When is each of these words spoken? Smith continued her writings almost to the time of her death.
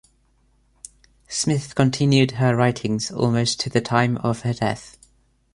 Smith 1.27 1.75
continued 1.75 2.31
her 2.31 2.55
writings 2.55 3.11
almost 3.11 3.59
to 3.59 3.69
the 3.69 3.81
time 3.81 4.17
of 4.23 4.41
her 4.41 4.53
death. 4.55 4.97